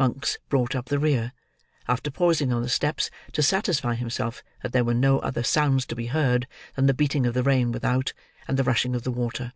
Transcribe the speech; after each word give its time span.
Monks 0.00 0.36
brought 0.48 0.74
up 0.74 0.86
the 0.86 0.98
rear, 0.98 1.32
after 1.86 2.10
pausing 2.10 2.52
on 2.52 2.60
the 2.60 2.68
steps 2.68 3.08
to 3.30 3.40
satisfy 3.40 3.94
himself 3.94 4.42
that 4.64 4.72
there 4.72 4.82
were 4.82 4.94
no 4.94 5.20
other 5.20 5.44
sounds 5.44 5.86
to 5.86 5.94
be 5.94 6.06
heard 6.06 6.48
than 6.74 6.86
the 6.86 6.92
beating 6.92 7.24
of 7.24 7.34
the 7.34 7.44
rain 7.44 7.70
without, 7.70 8.12
and 8.48 8.58
the 8.58 8.64
rushing 8.64 8.96
of 8.96 9.04
the 9.04 9.12
water. 9.12 9.52